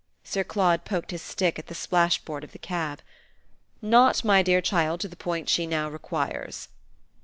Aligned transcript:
Sir 0.23 0.43
Claude 0.43 0.83
poked 0.83 1.11
his 1.11 1.21
stick 1.21 1.59
at 1.59 1.67
the 1.67 1.75
splashboard 1.75 2.43
of 2.43 2.53
the 2.53 2.57
cab. 2.57 3.03
"Not, 3.83 4.25
my 4.25 4.41
dear 4.41 4.59
child, 4.59 4.99
to 5.01 5.07
the 5.07 5.15
point 5.15 5.47
she 5.47 5.67
now 5.67 5.89
requires." 5.91 6.69